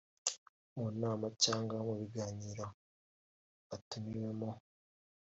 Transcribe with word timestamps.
mu 0.75 0.85
nama 1.01 1.25
cyangwa 1.43 1.77
mu 1.87 1.93
biganiro 2.01 2.65
batumiwemo 3.67 4.49